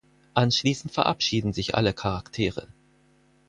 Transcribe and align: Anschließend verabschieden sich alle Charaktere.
Anschließend 0.33 0.91
verabschieden 0.91 1.53
sich 1.53 1.75
alle 1.75 1.93
Charaktere. 1.93 2.67